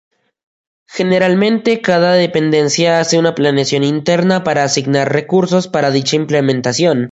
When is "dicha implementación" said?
5.91-7.09